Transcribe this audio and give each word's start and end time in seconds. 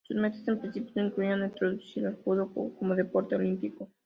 Sus 0.07 0.17
metas 0.17 0.47
en 0.47 0.59
principio 0.59 0.93
no 0.95 1.05
incluían 1.09 1.41
el 1.41 1.49
introducir 1.51 2.07
al 2.07 2.15
judo 2.23 2.51
como 2.79 2.95
deporte 2.95 3.35
olímpico. 3.35 3.87